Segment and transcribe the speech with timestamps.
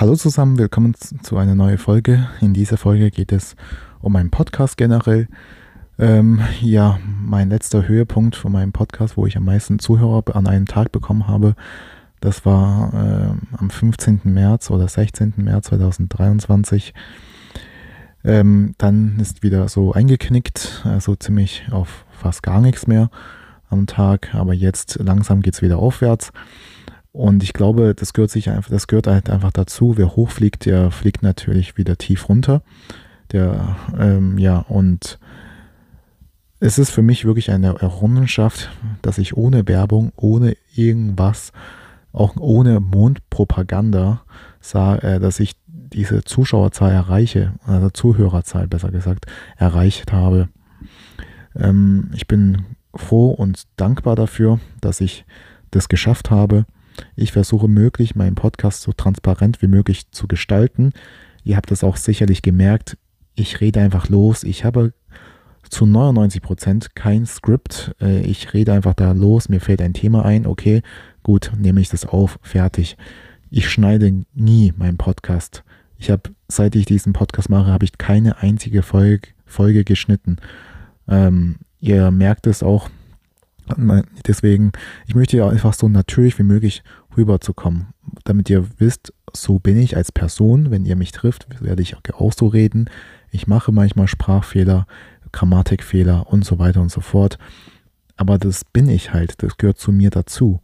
[0.00, 2.28] Hallo zusammen, willkommen zu einer neuen Folge.
[2.40, 3.56] In dieser Folge geht es
[4.00, 5.26] um meinen Podcast generell.
[5.98, 10.66] Ähm, ja, mein letzter Höhepunkt von meinem Podcast, wo ich am meisten Zuhörer an einem
[10.66, 11.56] Tag bekommen habe,
[12.20, 14.20] das war äh, am 15.
[14.22, 15.32] März oder 16.
[15.38, 16.94] März 2023.
[18.22, 23.10] Ähm, dann ist wieder so eingeknickt, also ziemlich auf fast gar nichts mehr
[23.68, 24.32] am Tag.
[24.32, 26.30] Aber jetzt langsam geht es wieder aufwärts.
[27.12, 29.96] Und ich glaube, das gehört sich einfach, das gehört halt einfach dazu.
[29.96, 32.62] Wer hochfliegt, der fliegt natürlich wieder tief runter.
[33.32, 35.18] Der, ähm, ja, und
[36.60, 38.70] es ist für mich wirklich eine Errungenschaft,
[39.02, 41.52] dass ich ohne Werbung, ohne irgendwas,
[42.12, 44.22] auch ohne Mondpropaganda,
[44.60, 50.48] sah, äh, dass ich diese Zuschauerzahl erreiche, also Zuhörerzahl besser gesagt, erreicht habe.
[51.54, 52.64] Ähm, ich bin
[52.94, 55.24] froh und dankbar dafür, dass ich
[55.70, 56.66] das geschafft habe.
[57.16, 60.92] Ich versuche möglich, meinen Podcast so transparent wie möglich zu gestalten.
[61.44, 62.96] Ihr habt es auch sicherlich gemerkt.
[63.34, 64.44] Ich rede einfach los.
[64.44, 64.92] Ich habe
[65.68, 67.94] zu 99 Prozent kein Skript.
[68.00, 69.48] Äh, ich rede einfach da los.
[69.48, 70.46] Mir fällt ein Thema ein.
[70.46, 70.82] Okay,
[71.22, 72.38] gut, nehme ich das auf.
[72.42, 72.96] Fertig.
[73.50, 75.64] Ich schneide nie meinen Podcast.
[75.96, 80.36] Ich habe, seit ich diesen Podcast mache, habe ich keine einzige Folge, Folge geschnitten.
[81.08, 82.88] Ähm, ihr merkt es auch,
[84.26, 84.72] Deswegen,
[85.06, 86.82] ich möchte ja einfach so natürlich wie möglich
[87.16, 87.88] rüberzukommen,
[88.24, 90.70] damit ihr wisst, so bin ich als Person.
[90.70, 92.88] Wenn ihr mich trifft, werde ich auch so reden.
[93.30, 94.86] Ich mache manchmal Sprachfehler,
[95.32, 97.38] Grammatikfehler und so weiter und so fort.
[98.16, 100.60] Aber das bin ich halt, das gehört zu mir dazu.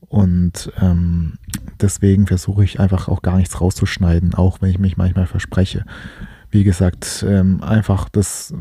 [0.00, 1.38] Und ähm,
[1.80, 5.84] deswegen versuche ich einfach auch gar nichts rauszuschneiden, auch wenn ich mich manchmal verspreche.
[6.50, 8.52] Wie gesagt, ähm, einfach das,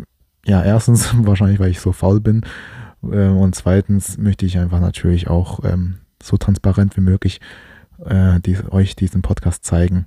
[0.45, 2.45] ja, erstens wahrscheinlich, weil ich so faul bin
[3.01, 7.41] und zweitens möchte ich einfach natürlich auch ähm, so transparent wie möglich
[8.05, 10.05] äh, die, euch diesen Podcast zeigen.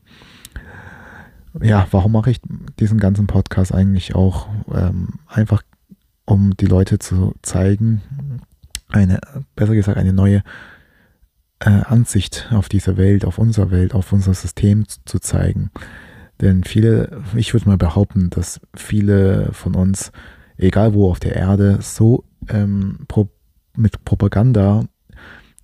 [1.62, 2.40] Ja, warum mache ich
[2.80, 4.48] diesen ganzen Podcast eigentlich auch?
[4.72, 5.62] Ähm, einfach
[6.24, 8.02] um die Leute zu zeigen,
[8.88, 9.20] eine,
[9.54, 10.42] besser gesagt, eine neue
[11.60, 15.70] äh, Ansicht auf diese Welt, auf unsere Welt, auf unser System zu, zu zeigen.
[16.40, 20.10] Denn viele, ich würde mal behaupten, dass viele von uns,
[20.56, 23.28] egal wo auf der Erde, so ähm, pro,
[23.76, 24.84] mit Propaganda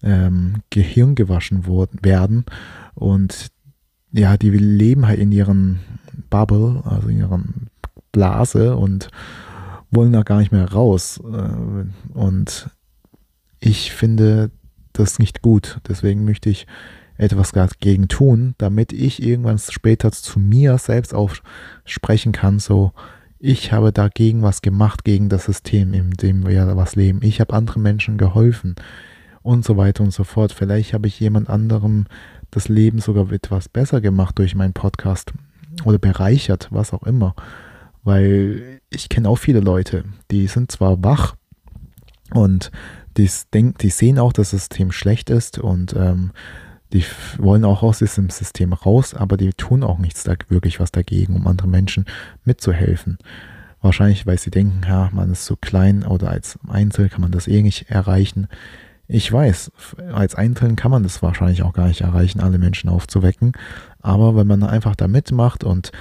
[0.02, 2.44] ähm, Gehirn gewaschen worden, werden
[2.94, 3.48] und
[4.12, 5.80] ja, die leben halt in ihren
[6.30, 7.70] Bubble, also in ihren
[8.12, 9.08] Blase und
[9.90, 11.20] wollen da gar nicht mehr raus.
[11.20, 12.70] Äh, und
[13.60, 14.50] ich finde
[14.92, 15.78] das nicht gut.
[15.88, 16.66] Deswegen möchte ich
[17.16, 22.92] etwas dagegen tun, damit ich irgendwann später zu mir selbst aufsprechen kann, so,
[23.40, 27.20] ich habe dagegen was gemacht, gegen das System, in dem wir was leben.
[27.22, 28.74] Ich habe anderen Menschen geholfen
[29.42, 30.52] und so weiter und so fort.
[30.52, 32.06] Vielleicht habe ich jemand anderem
[32.50, 35.32] das Leben sogar etwas besser gemacht durch meinen Podcast
[35.86, 37.34] oder bereichert, was auch immer.
[38.04, 41.34] Weil ich kenne auch viele Leute, die sind zwar wach
[42.34, 42.70] und
[43.16, 46.32] die, denk, die sehen auch, dass das System schlecht ist und ähm,
[46.92, 47.04] die
[47.38, 51.36] wollen auch aus diesem System raus, aber die tun auch nichts da wirklich was dagegen,
[51.36, 52.06] um anderen Menschen
[52.44, 53.18] mitzuhelfen.
[53.80, 57.48] Wahrscheinlich, weil sie denken, ja, man ist so klein oder als Einzel kann man das
[57.48, 58.48] eh nicht erreichen.
[59.08, 59.72] Ich weiß,
[60.12, 63.52] als Einzelnen kann man das wahrscheinlich auch gar nicht erreichen, alle Menschen aufzuwecken.
[64.00, 65.92] Aber wenn man einfach da mitmacht und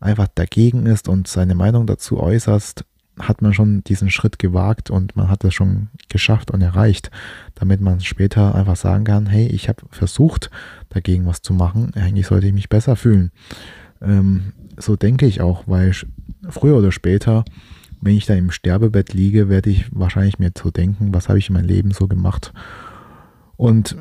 [0.00, 2.84] einfach dagegen ist und seine Meinung dazu äußerst,
[3.18, 7.10] hat man schon diesen Schritt gewagt und man hat das schon geschafft und erreicht,
[7.54, 10.50] damit man später einfach sagen kann, hey, ich habe versucht,
[10.90, 13.30] dagegen was zu machen, eigentlich sollte ich mich besser fühlen.
[14.02, 15.92] Ähm, so denke ich auch, weil
[16.48, 17.44] früher oder später,
[18.00, 21.48] wenn ich da im Sterbebett liege, werde ich wahrscheinlich mir so denken, was habe ich
[21.48, 22.52] in meinem Leben so gemacht.
[23.56, 23.96] Und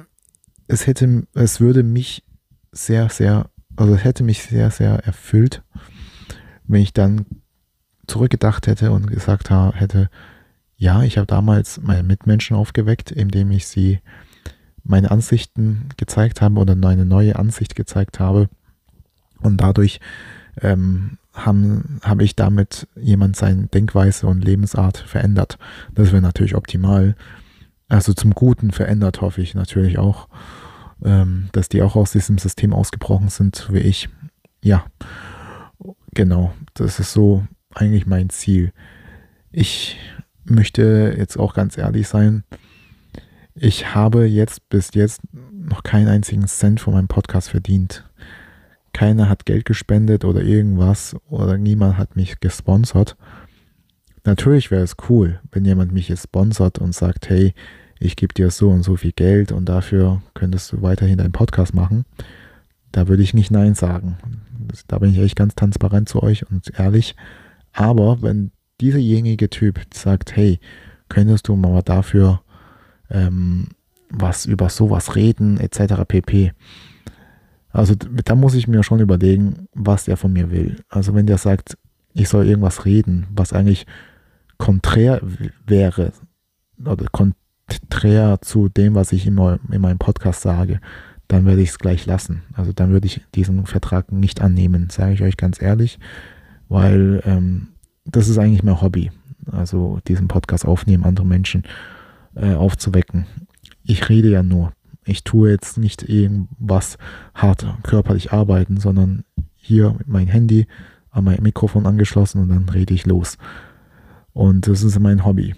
[0.68, 2.24] es hätte, es würde mich
[2.72, 5.64] sehr, sehr, also es hätte mich sehr, sehr erfüllt,
[6.68, 7.26] wenn ich dann
[8.08, 10.10] zurückgedacht hätte und gesagt hätte,
[10.78, 14.00] ja, ich habe damals meine Mitmenschen aufgeweckt, indem ich sie
[14.84, 18.50] meine Ansichten gezeigt habe oder eine neue Ansicht gezeigt habe.
[19.42, 20.00] Und dadurch
[20.62, 25.58] ähm, habe hab ich damit jemand seine Denkweise und Lebensart verändert.
[25.94, 27.16] Das wäre natürlich optimal.
[27.88, 30.28] Also zum Guten verändert, hoffe ich natürlich auch,
[31.04, 34.10] ähm, dass die auch aus diesem System ausgebrochen sind, wie ich.
[34.64, 34.86] Ja,
[36.14, 36.54] genau.
[36.74, 37.46] Das ist so
[37.76, 38.72] eigentlich mein Ziel.
[39.52, 39.98] Ich
[40.44, 42.44] möchte jetzt auch ganz ehrlich sein.
[43.54, 48.04] Ich habe jetzt bis jetzt noch keinen einzigen Cent von meinem Podcast verdient.
[48.94, 53.18] Keiner hat Geld gespendet oder irgendwas oder niemand hat mich gesponsert.
[54.24, 57.54] Natürlich wäre es cool, wenn jemand mich jetzt sponsert und sagt, hey,
[58.00, 61.74] ich gebe dir so und so viel Geld und dafür könntest du weiterhin deinen Podcast
[61.74, 62.06] machen.
[62.92, 64.18] Da würde ich nicht Nein sagen.
[64.88, 67.16] Da bin ich echt ganz transparent zu euch und ehrlich.
[67.76, 70.60] Aber wenn dieserjenige Typ sagt, hey,
[71.10, 72.42] könntest du mal dafür
[73.10, 73.68] ähm,
[74.10, 76.04] was über sowas reden, etc.
[76.08, 76.54] pp.
[77.70, 80.78] Also da muss ich mir schon überlegen, was der von mir will.
[80.88, 81.78] Also wenn der sagt,
[82.14, 83.86] ich soll irgendwas reden, was eigentlich
[84.58, 85.22] konträr
[85.68, 86.14] wäre
[86.80, 90.80] oder konträr zu dem, was ich in, in meinem Podcast sage,
[91.28, 92.44] dann werde ich es gleich lassen.
[92.54, 96.00] Also dann würde ich diesen Vertrag nicht annehmen, sage ich euch ganz ehrlich,
[96.70, 97.68] weil ähm,
[98.06, 99.12] das ist eigentlich mein Hobby.
[99.52, 101.64] Also diesen Podcast aufnehmen, andere Menschen
[102.36, 103.26] äh, aufzuwecken.
[103.84, 104.74] Ich rede ja nur.
[105.06, 106.98] Ich tue jetzt nicht irgendwas
[107.36, 109.24] hart körperlich arbeiten, sondern
[109.56, 110.68] hier mit meinem Handy
[111.12, 113.38] an mein Mikrofon angeschlossen und dann rede ich los.
[114.34, 115.56] Und das ist mein Hobby.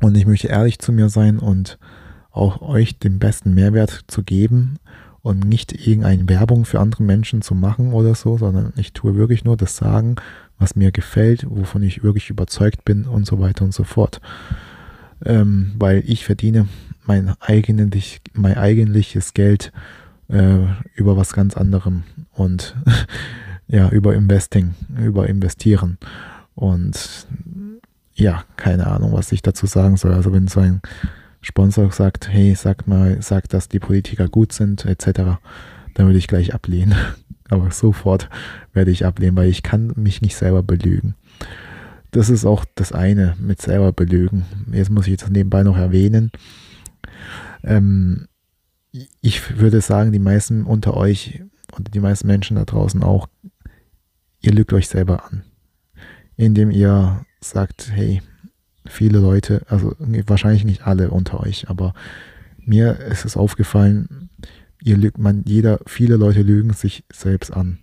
[0.00, 1.78] Und ich möchte ehrlich zu mir sein und
[2.30, 4.78] auch euch den besten Mehrwert zu geben
[5.22, 9.44] und nicht irgendeine Werbung für andere Menschen zu machen oder so, sondern ich tue wirklich
[9.44, 10.16] nur das Sagen,
[10.58, 14.20] was mir gefällt, wovon ich wirklich überzeugt bin und so weiter und so fort.
[15.24, 16.66] Ähm, weil ich verdiene
[17.04, 19.72] mein, eigentlich, mein eigentliches Geld
[20.28, 20.58] äh,
[20.94, 22.02] über was ganz anderem
[22.32, 22.74] und
[23.68, 25.98] ja, über Investing, über Investieren.
[26.54, 27.26] Und
[28.14, 30.12] ja, keine Ahnung, was ich dazu sagen soll.
[30.12, 30.80] Also wenn so ein
[31.42, 35.40] Sponsor sagt, hey, sag mal, sag, dass die Politiker gut sind, etc.,
[35.94, 36.94] dann würde ich gleich ablehnen.
[37.50, 38.30] Aber sofort
[38.72, 41.16] werde ich ablehnen, weil ich kann mich nicht selber belügen.
[42.12, 44.46] Das ist auch das eine mit selber belügen.
[44.72, 46.30] Jetzt muss ich das nebenbei noch erwähnen.
[47.62, 48.28] Ähm,
[49.20, 51.42] ich würde sagen, die meisten unter euch
[51.72, 53.28] und die meisten Menschen da draußen auch,
[54.40, 55.42] ihr lügt euch selber an.
[56.36, 58.22] Indem ihr sagt, hey,
[58.86, 59.94] viele Leute, also
[60.26, 61.94] wahrscheinlich nicht alle unter euch, aber
[62.58, 64.30] mir ist es aufgefallen,
[64.82, 67.78] ihr lügt man, jeder, viele Leute lügen sich selbst an.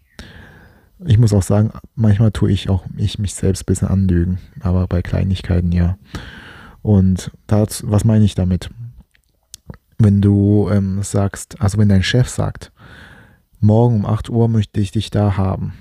[1.06, 4.86] Ich muss auch sagen, manchmal tue ich auch ich mich selbst ein bisschen anlügen, aber
[4.88, 5.98] bei Kleinigkeiten ja.
[6.82, 8.70] Und das, was meine ich damit?
[9.98, 12.72] Wenn du ähm, sagst, also wenn dein Chef sagt,
[13.60, 15.74] morgen um 8 Uhr möchte ich dich da haben,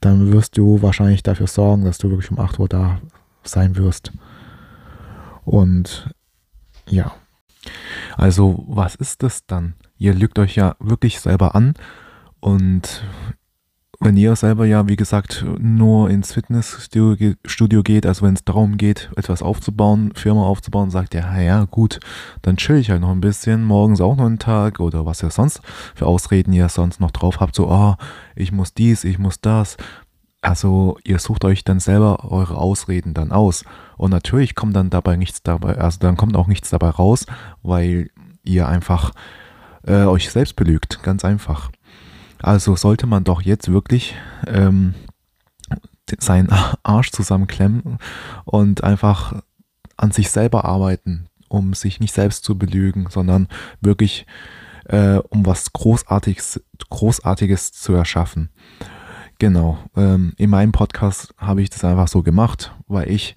[0.00, 3.00] dann wirst du wahrscheinlich dafür sorgen, dass du wirklich um 8 Uhr da
[3.42, 4.12] sein wirst.
[5.44, 6.10] Und
[6.88, 7.12] ja.
[8.16, 9.74] Also, was ist das dann?
[9.98, 11.74] Ihr lügt euch ja wirklich selber an
[12.40, 13.04] und
[14.02, 19.10] wenn ihr selber ja, wie gesagt, nur ins Fitnessstudio geht, also wenn es darum geht,
[19.14, 22.00] etwas aufzubauen, Firma aufzubauen, sagt ihr, ja gut,
[22.40, 25.30] dann chill ich halt noch ein bisschen, morgens auch noch einen Tag oder was ihr
[25.30, 25.60] sonst
[25.94, 27.94] für Ausreden ihr sonst noch drauf habt, so, oh,
[28.34, 29.76] ich muss dies, ich muss das.
[30.42, 33.64] Also ihr sucht euch dann selber eure Ausreden dann aus.
[33.96, 37.26] Und natürlich kommt dann dabei nichts dabei, also dann kommt auch nichts dabei raus,
[37.62, 38.10] weil
[38.42, 39.12] ihr einfach
[39.86, 41.70] äh, euch selbst belügt, ganz einfach.
[42.42, 44.14] Also sollte man doch jetzt wirklich
[44.46, 44.94] ähm,
[46.18, 46.48] seinen
[46.82, 47.98] Arsch zusammenklemmen
[48.44, 49.42] und einfach
[49.96, 53.48] an sich selber arbeiten, um sich nicht selbst zu belügen, sondern
[53.82, 54.26] wirklich
[54.86, 58.50] äh, um was Großartiges, Großartiges zu erschaffen.
[59.40, 63.36] Genau, ähm, in meinem Podcast habe ich das einfach so gemacht, weil ich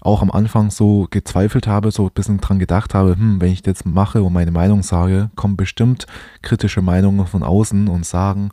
[0.00, 3.62] auch am Anfang so gezweifelt habe, so ein bisschen dran gedacht habe, hm, wenn ich
[3.62, 6.08] das mache und meine Meinung sage, kommen bestimmt
[6.42, 8.50] kritische Meinungen von außen und sagen,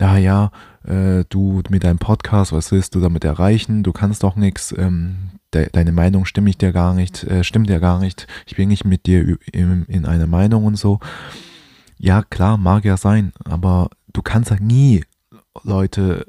[0.00, 0.50] ja, ja,
[0.86, 3.82] äh, du mit deinem Podcast, was willst du damit erreichen?
[3.82, 7.68] Du kannst doch nichts, ähm, de deine Meinung stimmt ich dir gar nicht, äh, stimmt
[7.68, 10.98] dir gar nicht, ich bin nicht mit dir in, in einer Meinung und so.
[11.98, 15.04] Ja, klar, mag ja sein, aber du kannst ja nie
[15.64, 16.26] Leute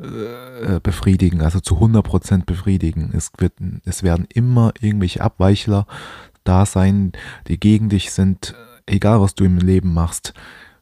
[0.66, 3.12] äh, befriedigen, also zu 100% befriedigen.
[3.16, 3.54] Es, wird,
[3.86, 5.88] es werden immer irgendwelche Abweichler
[6.44, 7.14] da sein,
[7.48, 8.54] die gegen dich sind,
[8.86, 10.34] egal was du im Leben machst.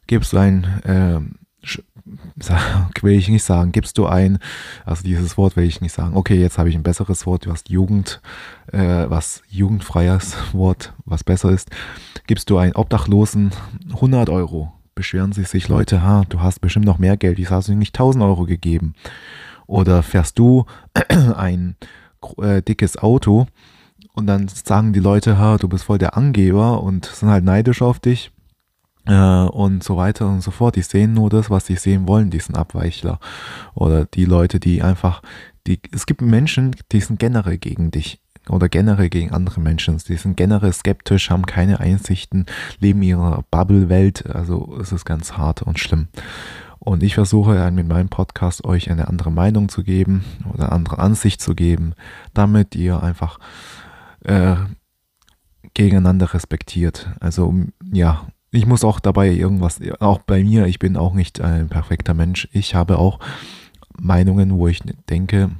[0.06, 1.20] Gibst du ein, äh,
[3.02, 4.38] will ich nicht sagen, gibst du ein,
[4.84, 6.16] also dieses Wort will ich nicht sagen.
[6.16, 8.20] Okay, jetzt habe ich ein besseres Wort, was Jugend,
[8.72, 11.70] äh, was jugendfreies Wort, was besser ist.
[12.26, 13.52] Gibst du einen Obdachlosen
[13.92, 17.68] 100 Euro, beschweren sich sich Leute, ha, du hast bestimmt noch mehr Geld, wieso hast
[17.68, 18.94] du nicht 1000 Euro gegeben?
[19.66, 20.66] Oder fährst du
[21.36, 21.76] ein
[22.38, 23.46] äh, dickes Auto
[24.14, 27.82] und dann sagen die Leute, ha, du bist voll der Angeber und sind halt neidisch
[27.82, 28.30] auf dich
[29.06, 30.76] äh, und so weiter und so fort.
[30.76, 33.18] Die sehen nur das, was sie sehen wollen, diesen Abweichler.
[33.74, 35.22] Oder die Leute, die einfach,
[35.66, 39.98] die, es gibt Menschen, die sind generell gegen dich oder generell gegen andere Menschen.
[39.98, 42.46] Sie sind generell skeptisch, haben keine Einsichten,
[42.80, 44.26] leben ihrer Bubble-Welt.
[44.34, 46.08] Also es ist ganz hart und schlimm.
[46.78, 50.98] Und ich versuche mit meinem Podcast euch eine andere Meinung zu geben oder eine andere
[50.98, 51.94] Ansicht zu geben,
[52.34, 53.38] damit ihr einfach
[54.24, 54.56] äh,
[55.74, 57.10] gegeneinander respektiert.
[57.20, 57.54] Also
[57.92, 62.14] ja, ich muss auch dabei irgendwas, auch bei mir, ich bin auch nicht ein perfekter
[62.14, 62.48] Mensch.
[62.52, 63.20] Ich habe auch
[64.00, 65.50] Meinungen, wo ich denke,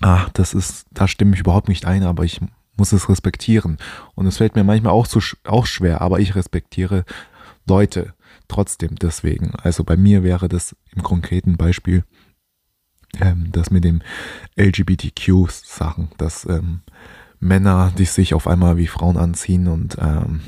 [0.00, 2.40] ach, das ist, da stimme ich überhaupt nicht ein, aber ich
[2.76, 3.78] muss es respektieren.
[4.14, 7.04] Und es fällt mir manchmal auch, zu, auch schwer, aber ich respektiere
[7.66, 8.14] Leute
[8.48, 9.54] trotzdem deswegen.
[9.54, 12.04] Also bei mir wäre das im konkreten Beispiel
[13.20, 14.02] ähm, das mit dem
[14.56, 16.80] LGBTQ-Sachen, dass ähm,
[17.38, 20.40] Männer, die sich auf einmal wie Frauen anziehen und, ähm,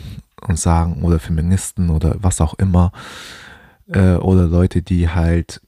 [0.46, 2.92] und sagen, oder Feministen oder was auch immer,
[3.88, 5.60] äh, oder Leute, die halt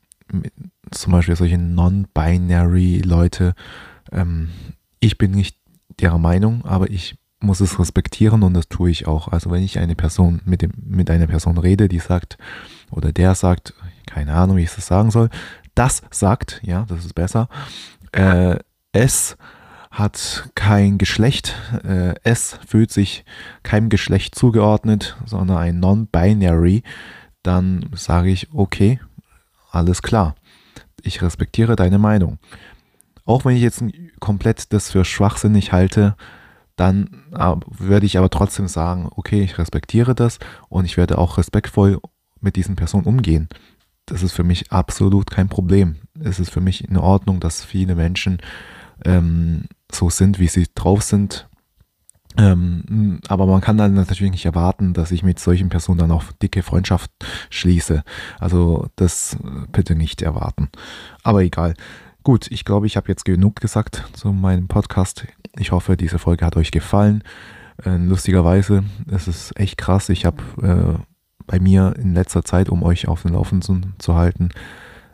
[1.01, 3.55] zum Beispiel solche non-binary Leute,
[4.13, 4.51] ähm,
[5.01, 5.59] ich bin nicht
[6.01, 9.29] ihrer Meinung, aber ich muss es respektieren und das tue ich auch.
[9.29, 12.39] Also wenn ich eine Person mit dem mit einer Person rede, die sagt
[12.91, 13.75] oder der sagt,
[14.07, 15.29] keine Ahnung, wie ich es sagen soll,
[15.75, 17.49] das sagt, ja, das ist besser.
[18.13, 18.59] Äh,
[18.93, 19.37] es
[19.91, 23.25] hat kein Geschlecht, äh, es fühlt sich
[23.63, 26.83] keinem Geschlecht zugeordnet, sondern ein Non-Binary,
[27.43, 29.01] dann sage ich, okay,
[29.71, 30.35] alles klar.
[31.05, 32.39] Ich respektiere deine Meinung.
[33.25, 33.85] Auch wenn ich jetzt
[34.21, 36.17] komplett das für schwachsinnig halte,
[36.77, 41.39] dann äh, werde ich aber trotzdem sagen, okay, ich respektiere das und ich werde auch
[41.39, 42.01] respektvoll
[42.41, 43.49] mit diesen Personen umgehen.
[44.07, 45.97] Das ist für mich absolut kein Problem.
[46.21, 48.39] Es ist für mich in Ordnung, dass viele Menschen
[49.05, 51.49] ähm, so sind, wie sie drauf sind.
[52.37, 56.25] Ähm, aber man kann dann natürlich nicht erwarten, dass ich mit solchen Personen dann auch
[56.43, 57.11] dicke Freundschaft
[57.51, 58.03] schließe.
[58.41, 60.69] Also das äh, bitte nicht erwarten.
[61.23, 61.75] Aber egal.
[62.25, 65.27] Gut, ich glaube, ich habe jetzt genug gesagt zu meinem Podcast.
[65.59, 67.23] Ich hoffe, diese Folge hat euch gefallen.
[67.85, 70.09] Äh, lustigerweise, es ist echt krass.
[70.09, 71.03] Ich habe äh,
[71.47, 74.49] bei mir in letzter Zeit, um euch auf den Laufenden zu, halten,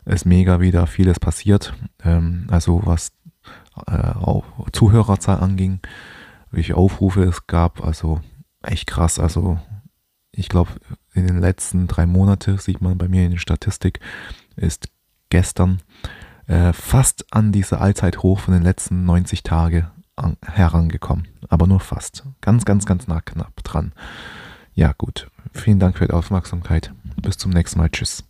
[0.05, 1.73] ist mega wieder vieles passiert.
[2.03, 3.11] Ähm, also was
[3.87, 5.79] äh, auch Zuhörerzahl anging,
[6.51, 8.21] welche Aufrufe es gab, also
[8.61, 9.19] echt krass.
[9.19, 9.59] Also
[10.31, 10.71] ich glaube,
[11.13, 13.99] in den letzten drei Monaten sieht man bei mir in der Statistik,
[14.55, 14.89] ist
[15.29, 15.81] gestern
[16.47, 19.87] äh, fast an diese Allzeithoch von den letzten 90 Tagen
[20.45, 21.27] herangekommen.
[21.49, 22.23] Aber nur fast.
[22.41, 23.93] Ganz, ganz, ganz nah knapp dran.
[24.73, 25.29] Ja, gut.
[25.53, 26.93] Vielen Dank für die Aufmerksamkeit.
[27.21, 27.89] Bis zum nächsten Mal.
[27.89, 28.23] Tschüss.